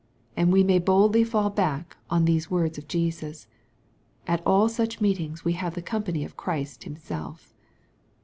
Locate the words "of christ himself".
6.23-7.53